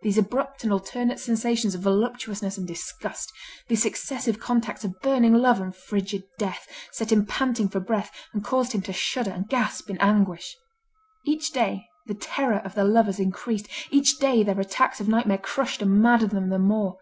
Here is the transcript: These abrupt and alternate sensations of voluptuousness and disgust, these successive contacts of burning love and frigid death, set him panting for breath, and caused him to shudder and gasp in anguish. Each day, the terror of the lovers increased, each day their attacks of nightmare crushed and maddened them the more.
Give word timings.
These 0.00 0.16
abrupt 0.16 0.64
and 0.64 0.72
alternate 0.72 1.20
sensations 1.20 1.74
of 1.74 1.82
voluptuousness 1.82 2.56
and 2.56 2.66
disgust, 2.66 3.30
these 3.68 3.82
successive 3.82 4.40
contacts 4.40 4.82
of 4.82 4.98
burning 5.02 5.34
love 5.34 5.60
and 5.60 5.76
frigid 5.76 6.24
death, 6.38 6.66
set 6.90 7.12
him 7.12 7.26
panting 7.26 7.68
for 7.68 7.78
breath, 7.78 8.10
and 8.32 8.42
caused 8.42 8.72
him 8.72 8.80
to 8.80 8.94
shudder 8.94 9.30
and 9.30 9.46
gasp 9.50 9.90
in 9.90 9.98
anguish. 9.98 10.56
Each 11.26 11.52
day, 11.52 11.84
the 12.06 12.14
terror 12.14 12.60
of 12.64 12.74
the 12.74 12.84
lovers 12.84 13.20
increased, 13.20 13.68
each 13.90 14.18
day 14.18 14.42
their 14.42 14.58
attacks 14.58 15.00
of 15.02 15.08
nightmare 15.10 15.36
crushed 15.36 15.82
and 15.82 16.00
maddened 16.00 16.30
them 16.32 16.48
the 16.48 16.58
more. 16.58 16.96